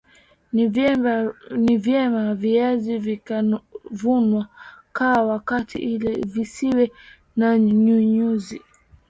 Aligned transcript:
Ni 1.63 1.77
vyema 1.77 2.35
viazi 2.35 2.97
vikavunwa 2.97 4.47
ka 4.93 5.11
wakati 5.21 5.77
ili 5.79 6.21
visiwe 6.27 6.91
na 7.35 7.59
nyuzinyuzi 7.59 8.61